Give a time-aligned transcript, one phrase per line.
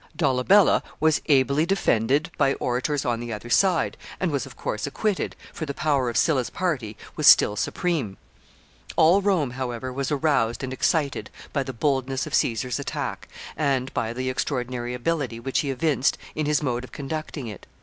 [0.17, 5.35] Dolabella was ably defended by orators on the other side, and was, of course, acquitted,
[5.53, 8.17] for the power of Sylla's party was still supreme.
[8.95, 14.11] All Rome, however, was aroused and excited by the boldness of Caesar's attack, and by
[14.11, 17.67] the extraordinary ability which he evinced in his mode of conducting it.